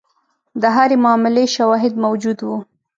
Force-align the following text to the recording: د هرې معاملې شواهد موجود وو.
د 0.61 0.63
هرې 0.75 0.97
معاملې 1.03 1.45
شواهد 1.55 1.93
موجود 2.03 2.37
وو. 2.41 2.57